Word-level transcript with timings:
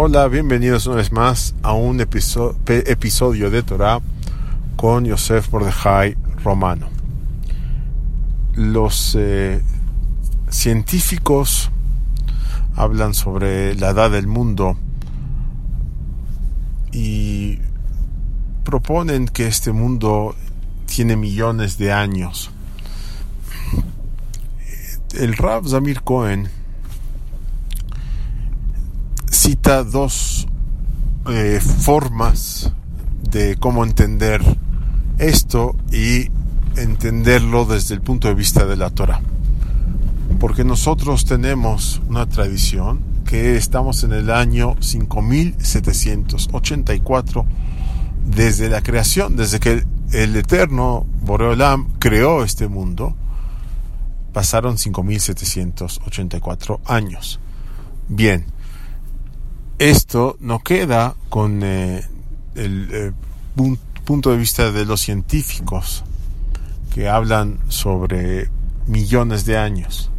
Hola, 0.00 0.28
bienvenidos 0.28 0.86
una 0.86 0.94
vez 0.94 1.10
más 1.10 1.56
a 1.60 1.72
un 1.72 2.00
episodio 2.00 3.50
de 3.50 3.64
Torah 3.64 4.00
con 4.76 5.04
Yosef 5.04 5.52
Mordejai 5.52 6.16
Romano. 6.44 6.88
Los 8.54 9.16
eh, 9.18 9.60
científicos 10.50 11.72
hablan 12.76 13.12
sobre 13.12 13.74
la 13.74 13.88
edad 13.88 14.12
del 14.12 14.28
mundo 14.28 14.78
y 16.92 17.58
proponen 18.62 19.26
que 19.26 19.48
este 19.48 19.72
mundo 19.72 20.36
tiene 20.86 21.16
millones 21.16 21.76
de 21.76 21.92
años. 21.92 22.52
El 25.18 25.36
Rav 25.36 25.66
Zamir 25.66 26.02
Cohen 26.02 26.57
dos 29.56 30.46
eh, 31.28 31.60
formas 31.60 32.72
de 33.22 33.56
cómo 33.56 33.84
entender 33.84 34.42
esto 35.18 35.76
y 35.90 36.30
entenderlo 36.76 37.64
desde 37.64 37.94
el 37.94 38.02
punto 38.02 38.28
de 38.28 38.34
vista 38.34 38.66
de 38.66 38.76
la 38.76 38.90
Torah. 38.90 39.22
Porque 40.38 40.64
nosotros 40.64 41.24
tenemos 41.24 42.02
una 42.08 42.26
tradición 42.26 43.00
que 43.24 43.56
estamos 43.56 44.04
en 44.04 44.12
el 44.12 44.30
año 44.30 44.76
5784 44.80 47.46
desde 48.26 48.68
la 48.68 48.82
creación, 48.82 49.36
desde 49.36 49.60
que 49.60 49.82
el 50.12 50.36
eterno 50.36 51.06
Boreolam 51.22 51.88
creó 51.98 52.44
este 52.44 52.68
mundo, 52.68 53.16
pasaron 54.32 54.76
5784 54.78 56.80
años. 56.86 57.40
Bien, 58.08 58.46
esto 59.78 60.36
no 60.40 60.58
queda 60.60 61.14
con 61.28 61.62
eh, 61.62 62.04
el 62.54 62.88
eh, 62.92 63.12
punto 64.04 64.30
de 64.30 64.36
vista 64.36 64.72
de 64.72 64.84
los 64.84 65.00
científicos 65.00 66.04
que 66.94 67.08
hablan 67.08 67.58
sobre 67.68 68.50
millones 68.86 69.44
de 69.44 69.56
años. 69.56 70.10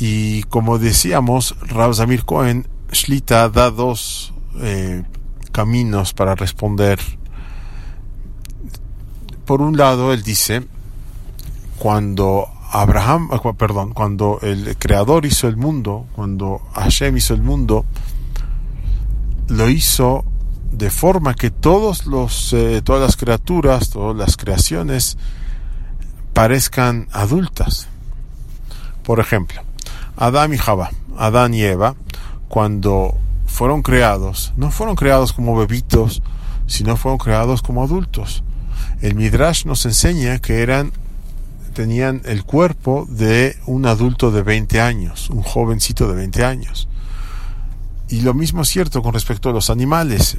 Y 0.00 0.42
como 0.44 0.78
decíamos, 0.78 1.56
Rav 1.60 1.94
Cohen, 2.24 2.66
Shlita 2.92 3.48
da 3.48 3.70
dos 3.70 4.32
eh, 4.60 5.02
caminos 5.52 6.12
para 6.12 6.34
responder. 6.34 7.00
Por 9.44 9.60
un 9.60 9.76
lado, 9.76 10.12
él 10.12 10.22
dice, 10.22 10.66
cuando 11.78 12.48
Abraham, 12.74 13.28
ah, 13.30 13.52
perdón, 13.52 13.92
cuando 13.92 14.40
el 14.42 14.76
creador 14.76 15.26
hizo 15.26 15.46
el 15.46 15.56
mundo, 15.56 16.06
cuando 16.16 16.60
Hashem 16.74 17.16
hizo 17.16 17.32
el 17.32 17.40
mundo, 17.40 17.84
lo 19.46 19.68
hizo 19.68 20.24
de 20.72 20.90
forma 20.90 21.34
que 21.34 21.52
todos 21.52 22.04
los, 22.06 22.52
eh, 22.52 22.82
todas 22.82 23.00
las 23.00 23.16
criaturas, 23.16 23.90
todas 23.90 24.16
las 24.16 24.36
creaciones 24.36 25.16
parezcan 26.32 27.06
adultas. 27.12 27.86
Por 29.04 29.20
ejemplo, 29.20 29.62
Adán 30.16 30.52
y 30.52 30.58
Java, 30.58 30.90
Adán 31.16 31.54
y 31.54 31.62
Eva, 31.62 31.94
cuando 32.48 33.14
fueron 33.46 33.82
creados, 33.82 34.52
no 34.56 34.72
fueron 34.72 34.96
creados 34.96 35.32
como 35.32 35.56
bebitos, 35.56 36.22
sino 36.66 36.96
fueron 36.96 37.18
creados 37.18 37.62
como 37.62 37.84
adultos. 37.84 38.42
El 39.00 39.14
Midrash 39.14 39.64
nos 39.64 39.86
enseña 39.86 40.40
que 40.40 40.60
eran 40.60 40.90
tenían 41.74 42.22
el 42.24 42.44
cuerpo 42.44 43.06
de 43.08 43.56
un 43.66 43.84
adulto 43.84 44.30
de 44.30 44.42
20 44.42 44.80
años, 44.80 45.28
un 45.28 45.42
jovencito 45.42 46.08
de 46.08 46.14
20 46.14 46.44
años. 46.44 46.88
Y 48.08 48.22
lo 48.22 48.32
mismo 48.32 48.62
es 48.62 48.68
cierto 48.68 49.02
con 49.02 49.12
respecto 49.12 49.50
a 49.50 49.52
los 49.52 49.68
animales. 49.70 50.38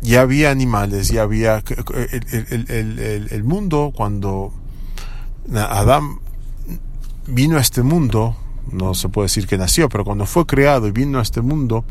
Ya 0.00 0.22
había 0.22 0.50
animales, 0.50 1.08
ya 1.08 1.22
había 1.22 1.62
el, 1.90 3.44
mundo 3.44 3.92
cuando 3.94 4.52
Adán 5.52 6.20
vino 7.26 7.56
a 7.56 7.60
este 7.60 7.82
mundo, 7.82 8.36
no 8.70 8.94
se 8.94 9.08
puede 9.08 9.26
decir 9.26 9.46
que 9.46 9.58
nació, 9.58 9.88
pero 9.88 10.04
cuando 10.04 10.24
fue 10.24 10.46
creado 10.46 10.86
y 10.86 10.92
vino 10.92 11.18
a 11.18 11.22
este 11.22 11.40
mundo, 11.40 11.84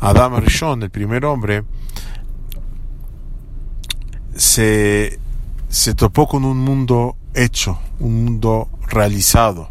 Adán 0.00 0.40
Rishon, 0.42 0.82
el 0.82 0.90
primer 0.90 1.24
hombre, 1.24 1.64
se, 4.36 5.18
se 5.68 5.94
topó 5.94 6.26
con 6.26 6.44
un 6.44 6.58
mundo 6.58 7.16
hecho, 7.34 7.78
un 8.00 8.24
mundo 8.24 8.68
realizado. 8.88 9.70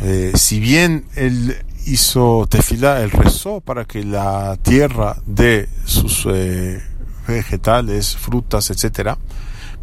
Eh, 0.00 0.32
si 0.34 0.60
bien 0.60 1.04
él 1.14 1.56
hizo 1.86 2.46
tefilá, 2.48 3.02
él 3.02 3.10
rezó 3.10 3.60
para 3.60 3.84
que 3.84 4.02
la 4.04 4.56
tierra 4.62 5.16
dé 5.26 5.68
sus 5.84 6.26
eh, 6.30 6.82
vegetales, 7.26 8.16
frutas, 8.16 8.70
etcétera, 8.70 9.18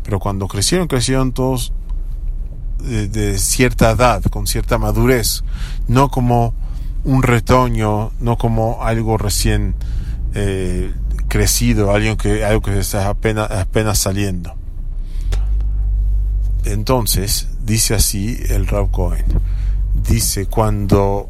pero 0.04 0.20
cuando 0.20 0.48
crecieron, 0.48 0.88
crecieron 0.88 1.32
todos 1.34 1.74
de, 2.80 3.38
cierta 3.38 3.92
edad, 3.92 4.24
con 4.24 4.48
cierta 4.48 4.78
madurez, 4.78 5.44
no 5.88 6.10
como 6.10 6.54
un 7.04 7.24
retoño, 7.24 8.12
no 8.20 8.38
como 8.38 8.84
algo 8.84 9.18
recién 9.18 9.76
eh, 10.34 10.94
crecido, 11.28 11.92
algo 11.92 12.18
que, 12.18 12.46
algo 12.46 12.62
que 12.62 12.80
está 12.80 13.10
apenas 13.10 14.00
saliendo. 14.00 14.56
Entonces, 16.68 17.48
dice 17.64 17.96
así 17.96 18.38
el 18.50 18.68
Rav 18.68 18.92
Cohen, 18.92 19.26
dice, 19.94 20.48
cuando 20.48 21.30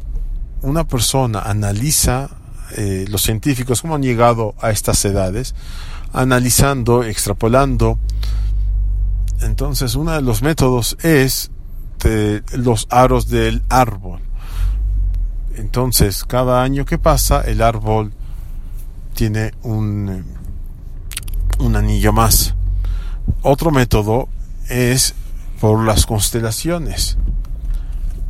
una 0.62 0.82
persona 0.82 1.42
analiza, 1.42 2.30
eh, 2.76 3.04
los 3.08 3.22
científicos, 3.22 3.80
cómo 3.80 3.94
han 3.94 4.02
llegado 4.02 4.56
a 4.60 4.70
estas 4.70 5.04
edades, 5.04 5.54
analizando, 6.12 7.04
extrapolando, 7.04 7.98
entonces 9.40 9.94
uno 9.94 10.10
de 10.12 10.22
los 10.22 10.42
métodos 10.42 10.96
es 11.02 11.52
los 12.52 12.88
aros 12.90 13.28
del 13.28 13.62
árbol. 13.68 14.20
Entonces, 15.54 16.24
cada 16.24 16.62
año 16.62 16.84
que 16.84 16.98
pasa, 16.98 17.42
el 17.42 17.62
árbol 17.62 18.12
tiene 19.14 19.52
un 19.62 20.24
anillo 21.60 22.12
más. 22.12 22.54
Otro 23.42 23.70
método 23.70 24.28
es 24.68 25.14
por 25.60 25.84
las 25.84 26.06
constelaciones. 26.06 27.18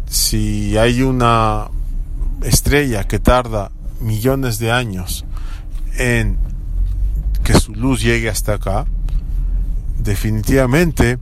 Si 0.09 0.77
hay 0.79 1.03
una 1.03 1.69
estrella 2.43 3.05
que 3.05 3.19
tarda 3.19 3.71
millones 4.01 4.59
de 4.59 4.71
años 4.71 5.25
en 5.99 6.39
que 7.45 7.55
su 7.55 7.75
luz 7.75 8.01
llegue 8.01 8.29
hasta 8.29 8.55
acá, 8.55 8.87
definitivamente 9.99 11.19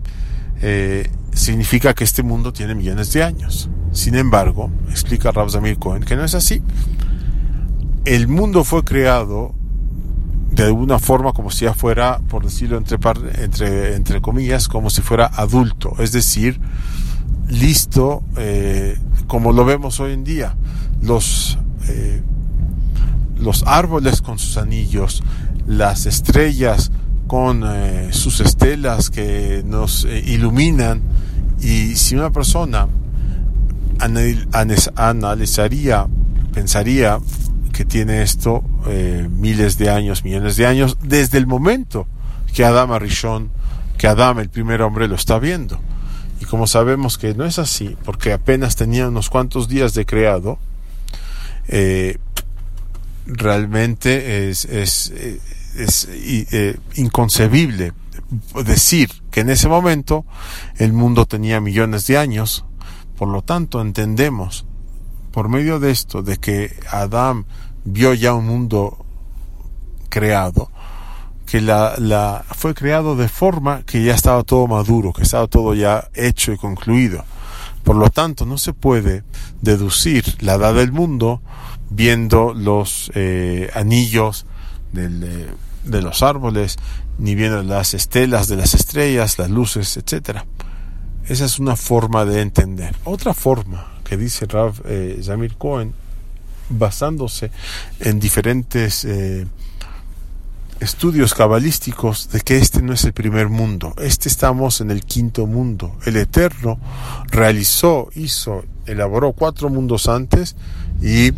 eh, 0.60 1.10
significa 1.32 1.94
que 1.94 2.04
este 2.04 2.22
mundo 2.22 2.52
tiene 2.52 2.74
millones 2.74 3.12
de 3.12 3.22
años. 3.22 3.68
Sin 3.92 4.14
embargo, 4.14 4.70
explica 4.90 5.32
Rabzamir 5.32 5.78
Cohen 5.78 6.02
que 6.02 6.16
no 6.16 6.24
es 6.24 6.34
así. 6.34 6.62
El 8.04 8.28
mundo 8.28 8.62
fue 8.62 8.84
creado 8.84 9.54
de 10.56 10.64
alguna 10.64 10.98
forma 10.98 11.32
como 11.34 11.50
si 11.50 11.66
ya 11.66 11.74
fuera, 11.74 12.18
por 12.30 12.42
decirlo 12.42 12.78
entre, 12.78 12.96
entre, 13.44 13.94
entre 13.94 14.22
comillas, 14.22 14.68
como 14.68 14.88
si 14.88 15.02
fuera 15.02 15.26
adulto, 15.26 15.92
es 15.98 16.12
decir, 16.12 16.58
listo, 17.48 18.24
eh, 18.38 18.98
como 19.26 19.52
lo 19.52 19.66
vemos 19.66 20.00
hoy 20.00 20.14
en 20.14 20.24
día, 20.24 20.56
los, 21.02 21.58
eh, 21.88 22.22
los 23.36 23.64
árboles 23.66 24.22
con 24.22 24.38
sus 24.38 24.56
anillos, 24.56 25.22
las 25.66 26.06
estrellas 26.06 26.90
con 27.26 27.62
eh, 27.66 28.08
sus 28.12 28.40
estelas 28.40 29.10
que 29.10 29.62
nos 29.62 30.04
iluminan, 30.04 31.02
y 31.60 31.96
si 31.96 32.16
una 32.16 32.32
persona 32.32 32.88
analizaría, 33.98 36.06
pensaría, 36.54 37.18
que 37.74 37.84
tiene 37.84 38.22
esto 38.22 38.64
eh, 38.88 39.28
miles 39.30 39.78
de 39.78 39.90
años, 39.90 40.24
millones 40.24 40.56
de 40.56 40.66
años, 40.66 40.96
desde 41.02 41.38
el 41.38 41.46
momento 41.46 42.06
que 42.54 42.64
Adam 42.64 42.92
Arishon, 42.92 43.50
que 43.98 44.06
Adam, 44.06 44.40
el 44.40 44.48
primer 44.48 44.82
hombre, 44.82 45.08
lo 45.08 45.14
está 45.14 45.38
viendo. 45.38 45.78
Y 46.40 46.44
como 46.44 46.66
sabemos 46.66 47.18
que 47.18 47.34
no 47.34 47.44
es 47.44 47.58
así, 47.58 47.96
porque 48.04 48.32
apenas 48.32 48.76
tenía 48.76 49.08
unos 49.08 49.30
cuantos 49.30 49.68
días 49.68 49.94
de 49.94 50.06
creado, 50.06 50.58
eh, 51.68 52.18
realmente 53.26 54.50
es, 54.50 54.66
eh, 54.70 55.40
inconcebible 56.94 57.92
decir 58.64 59.10
que 59.30 59.40
en 59.40 59.50
ese 59.50 59.68
momento 59.68 60.24
el 60.78 60.92
mundo 60.92 61.26
tenía 61.26 61.60
millones 61.60 62.06
de 62.06 62.18
años. 62.18 62.64
Por 63.16 63.28
lo 63.28 63.42
tanto, 63.42 63.80
entendemos 63.80 64.66
por 65.32 65.48
medio 65.48 65.78
de 65.78 65.90
esto, 65.90 66.22
de 66.22 66.38
que 66.38 66.74
Adam 66.90 67.44
vio 67.86 68.12
ya 68.12 68.34
un 68.34 68.46
mundo 68.46 68.98
creado, 70.10 70.70
que 71.46 71.60
la, 71.60 71.94
la, 71.98 72.44
fue 72.50 72.74
creado 72.74 73.16
de 73.16 73.28
forma 73.28 73.82
que 73.84 74.02
ya 74.02 74.14
estaba 74.14 74.42
todo 74.42 74.66
maduro, 74.66 75.12
que 75.12 75.22
estaba 75.22 75.46
todo 75.46 75.72
ya 75.74 76.08
hecho 76.14 76.52
y 76.52 76.58
concluido. 76.58 77.24
Por 77.84 77.96
lo 77.96 78.10
tanto, 78.10 78.44
no 78.44 78.58
se 78.58 78.72
puede 78.72 79.22
deducir 79.62 80.24
la 80.40 80.54
edad 80.54 80.74
del 80.74 80.90
mundo 80.90 81.40
viendo 81.88 82.52
los 82.52 83.12
eh, 83.14 83.70
anillos 83.74 84.44
del, 84.92 85.54
de 85.84 86.02
los 86.02 86.22
árboles, 86.22 86.76
ni 87.18 87.36
viendo 87.36 87.62
las 87.62 87.94
estelas 87.94 88.48
de 88.48 88.56
las 88.56 88.74
estrellas, 88.74 89.38
las 89.38 89.50
luces, 89.50 89.96
etc. 89.96 90.40
Esa 91.28 91.44
es 91.44 91.60
una 91.60 91.76
forma 91.76 92.24
de 92.24 92.40
entender. 92.40 92.96
Otra 93.04 93.34
forma 93.34 93.86
que 94.02 94.16
dice 94.16 94.46
Rav 94.46 94.82
eh, 94.84 95.22
Cohen, 95.56 95.94
basándose 96.68 97.50
en 98.00 98.18
diferentes 98.20 99.04
eh, 99.04 99.46
estudios 100.80 101.34
cabalísticos 101.34 102.28
de 102.30 102.40
que 102.40 102.58
este 102.58 102.82
no 102.82 102.92
es 102.92 103.04
el 103.04 103.12
primer 103.12 103.48
mundo, 103.48 103.94
este 103.98 104.28
estamos 104.28 104.80
en 104.80 104.90
el 104.90 105.04
quinto 105.04 105.46
mundo. 105.46 105.96
El 106.04 106.16
Eterno 106.16 106.78
realizó, 107.30 108.08
hizo, 108.14 108.64
elaboró 108.86 109.32
cuatro 109.32 109.68
mundos 109.68 110.08
antes 110.08 110.56
y 111.00 111.32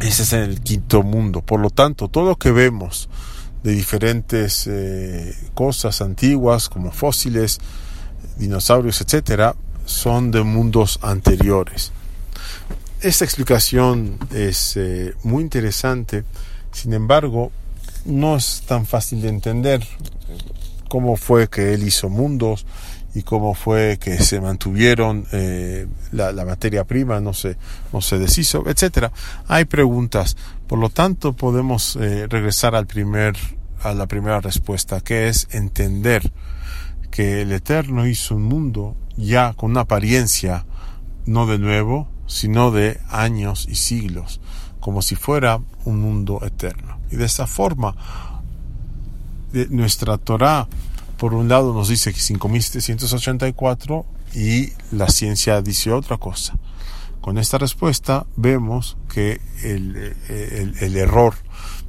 ese 0.00 0.22
es 0.22 0.32
el 0.32 0.60
quinto 0.60 1.02
mundo. 1.02 1.40
Por 1.40 1.60
lo 1.60 1.70
tanto, 1.70 2.08
todo 2.08 2.30
lo 2.30 2.36
que 2.36 2.52
vemos 2.52 3.08
de 3.62 3.72
diferentes 3.72 4.66
eh, 4.66 5.34
cosas 5.54 6.02
antiguas 6.02 6.68
como 6.68 6.92
fósiles, 6.92 7.58
dinosaurios, 8.36 9.00
etcétera, 9.00 9.56
son 9.86 10.30
de 10.30 10.42
mundos 10.42 10.98
anteriores. 11.02 11.92
Esta 13.04 13.26
explicación 13.26 14.18
es 14.32 14.78
eh, 14.78 15.12
muy 15.24 15.42
interesante, 15.42 16.24
sin 16.72 16.94
embargo, 16.94 17.52
no 18.06 18.34
es 18.34 18.62
tan 18.66 18.86
fácil 18.86 19.20
de 19.20 19.28
entender 19.28 19.86
cómo 20.88 21.18
fue 21.18 21.48
que 21.48 21.74
él 21.74 21.82
hizo 21.86 22.08
mundos 22.08 22.64
y 23.14 23.22
cómo 23.22 23.52
fue 23.52 23.98
que 24.00 24.16
se 24.22 24.40
mantuvieron 24.40 25.26
eh, 25.32 25.86
la, 26.12 26.32
materia 26.46 26.84
prima 26.84 27.20
no 27.20 27.34
se 27.34 27.58
no 27.92 28.00
se 28.00 28.18
deshizo 28.18 28.64
etcétera. 28.66 29.12
Hay 29.48 29.66
preguntas. 29.66 30.34
Por 30.66 30.78
lo 30.78 30.88
tanto 30.88 31.34
podemos 31.34 31.96
eh, 31.96 32.26
regresar 32.26 32.74
al 32.74 32.86
primer 32.86 33.36
a 33.82 33.92
la 33.92 34.06
primera 34.06 34.40
respuesta 34.40 35.02
que 35.02 35.28
es 35.28 35.46
entender 35.50 36.32
que 37.10 37.42
el 37.42 37.52
eterno 37.52 38.06
hizo 38.06 38.34
un 38.34 38.44
mundo 38.44 38.96
ya 39.14 39.52
con 39.52 39.72
una 39.72 39.82
apariencia 39.82 40.64
no 41.26 41.46
de 41.46 41.58
nuevo 41.58 42.13
sino 42.26 42.70
de 42.70 43.00
años 43.08 43.66
y 43.68 43.74
siglos 43.74 44.40
como 44.80 45.02
si 45.02 45.14
fuera 45.14 45.60
un 45.84 46.00
mundo 46.00 46.40
eterno 46.44 46.98
y 47.10 47.16
de 47.16 47.24
esta 47.24 47.46
forma 47.46 47.94
de 49.52 49.68
nuestra 49.68 50.18
Torah 50.18 50.68
por 51.16 51.32
un 51.34 51.48
lado 51.48 51.72
nos 51.72 51.88
dice 51.88 52.12
que 52.12 52.20
5784 52.20 54.04
y 54.34 54.72
la 54.90 55.08
ciencia 55.08 55.62
dice 55.62 55.92
otra 55.92 56.18
cosa. 56.18 56.58
Con 57.20 57.38
esta 57.38 57.56
respuesta 57.56 58.26
vemos 58.36 58.96
que 59.08 59.40
el, 59.62 60.16
el, 60.28 60.96
error 60.96 61.34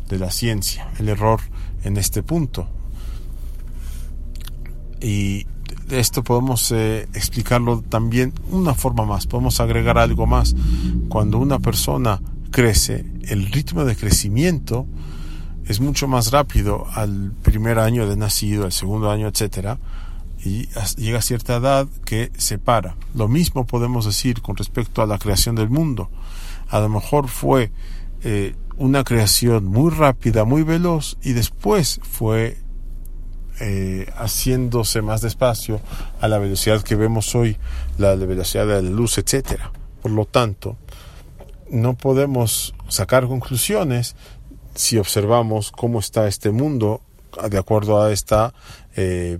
de 0.07 0.19
la 0.19 0.31
ciencia, 0.31 0.87
el 0.99 1.09
error 1.09 1.41
en 1.83 1.97
este 1.97 2.23
punto. 2.23 2.69
Y 5.01 5.47
esto 5.89 6.23
podemos 6.23 6.71
eh, 6.71 7.07
explicarlo 7.13 7.81
también 7.81 8.33
una 8.49 8.73
forma 8.73 9.05
más, 9.05 9.27
podemos 9.27 9.59
agregar 9.59 9.97
algo 9.97 10.25
más. 10.25 10.55
Cuando 11.09 11.37
una 11.37 11.59
persona 11.59 12.21
crece, 12.51 13.05
el 13.23 13.51
ritmo 13.51 13.85
de 13.85 13.95
crecimiento 13.95 14.87
es 15.65 15.79
mucho 15.79 16.07
más 16.07 16.31
rápido 16.31 16.85
al 16.93 17.33
primer 17.41 17.79
año 17.79 18.07
de 18.07 18.15
nacido, 18.15 18.65
al 18.65 18.71
segundo 18.71 19.09
año, 19.09 19.27
etcétera, 19.27 19.79
y 20.43 20.67
llega 20.97 21.19
a 21.19 21.23
cierta 21.23 21.55
edad 21.55 21.87
que 22.05 22.31
se 22.37 22.59
para. 22.59 22.95
Lo 23.15 23.27
mismo 23.27 23.65
podemos 23.65 24.05
decir 24.05 24.41
con 24.41 24.55
respecto 24.55 25.01
a 25.01 25.07
la 25.07 25.17
creación 25.17 25.55
del 25.55 25.69
mundo. 25.69 26.09
A 26.69 26.79
lo 26.79 26.89
mejor 26.89 27.27
fue 27.29 27.71
eh, 28.23 28.55
una 28.77 29.03
creación 29.03 29.65
muy 29.65 29.91
rápida, 29.91 30.45
muy 30.45 30.63
veloz, 30.63 31.17
y 31.23 31.33
después 31.33 31.99
fue 32.03 32.57
eh, 33.59 34.11
haciéndose 34.17 35.01
más 35.01 35.21
despacio 35.21 35.79
a 36.21 36.27
la 36.27 36.39
velocidad 36.39 36.81
que 36.81 36.95
vemos 36.95 37.35
hoy, 37.35 37.57
la 37.97 38.15
velocidad 38.15 38.67
de 38.67 38.81
la 38.81 38.89
luz, 38.89 39.17
etcétera. 39.17 39.71
Por 40.01 40.11
lo 40.11 40.25
tanto, 40.25 40.77
no 41.69 41.95
podemos 41.95 42.75
sacar 42.89 43.27
conclusiones 43.27 44.15
si 44.75 44.97
observamos 44.97 45.71
cómo 45.71 45.99
está 45.99 46.27
este 46.27 46.51
mundo 46.51 47.01
de 47.49 47.57
acuerdo 47.57 48.01
a 48.01 48.11
esta 48.11 48.53
eh, 48.95 49.39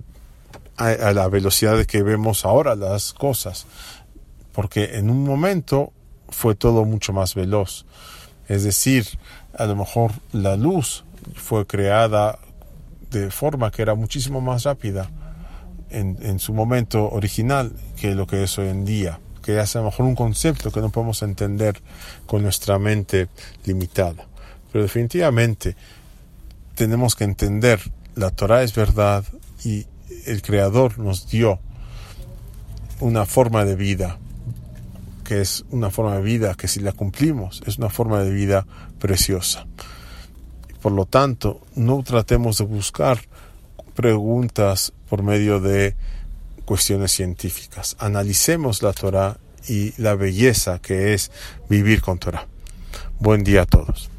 a, 0.76 1.12
la 1.12 1.28
velocidad 1.28 1.76
de 1.76 1.86
que 1.86 2.02
vemos 2.02 2.44
ahora 2.44 2.74
las 2.74 3.12
cosas 3.12 3.66
porque 4.52 4.96
en 4.96 5.10
un 5.10 5.24
momento 5.24 5.92
fue 6.28 6.54
todo 6.54 6.84
mucho 6.84 7.12
más 7.12 7.34
veloz 7.34 7.86
es 8.48 8.64
decir 8.64 9.06
a 9.56 9.64
lo 9.66 9.76
mejor 9.76 10.12
la 10.32 10.56
luz 10.56 11.04
fue 11.34 11.66
creada 11.66 12.38
de 13.10 13.30
forma 13.30 13.70
que 13.70 13.82
era 13.82 13.94
muchísimo 13.94 14.40
más 14.40 14.64
rápida 14.64 15.10
en, 15.90 16.18
en 16.22 16.38
su 16.38 16.52
momento 16.52 17.08
original 17.10 17.72
que 17.96 18.14
lo 18.14 18.26
que 18.26 18.42
es 18.42 18.58
hoy 18.58 18.68
en 18.68 18.84
día 18.84 19.20
que 19.42 19.60
es 19.60 19.76
a 19.76 19.78
lo 19.78 19.86
mejor 19.86 20.06
un 20.06 20.16
concepto 20.16 20.72
que 20.72 20.80
no 20.80 20.90
podemos 20.90 21.22
entender 21.22 21.80
con 22.26 22.42
nuestra 22.42 22.78
mente 22.78 23.28
limitada 23.64 24.26
pero 24.72 24.84
definitivamente 24.84 25.76
tenemos 26.74 27.14
que 27.16 27.24
entender, 27.24 27.80
la 28.14 28.30
Torah 28.30 28.62
es 28.62 28.74
verdad 28.74 29.24
y 29.64 29.86
el 30.26 30.42
Creador 30.42 30.98
nos 30.98 31.28
dio 31.28 31.58
una 33.00 33.24
forma 33.24 33.64
de 33.64 33.74
vida, 33.74 34.18
que 35.24 35.40
es 35.40 35.64
una 35.70 35.90
forma 35.90 36.16
de 36.16 36.22
vida 36.22 36.54
que 36.54 36.68
si 36.68 36.80
la 36.80 36.92
cumplimos 36.92 37.62
es 37.66 37.78
una 37.78 37.88
forma 37.88 38.22
de 38.22 38.30
vida 38.30 38.66
preciosa. 38.98 39.66
Por 40.86 40.92
lo 40.92 41.04
tanto, 41.04 41.62
no 41.74 42.00
tratemos 42.04 42.58
de 42.58 42.64
buscar 42.64 43.18
preguntas 43.96 44.92
por 45.10 45.24
medio 45.24 45.58
de 45.58 45.96
cuestiones 46.64 47.10
científicas. 47.10 47.96
Analicemos 47.98 48.84
la 48.84 48.92
Torah 48.92 49.36
y 49.68 50.00
la 50.00 50.14
belleza 50.14 50.78
que 50.78 51.12
es 51.12 51.32
vivir 51.68 52.02
con 52.02 52.20
Torah. 52.20 52.46
Buen 53.18 53.42
día 53.42 53.62
a 53.62 53.66
todos. 53.66 54.10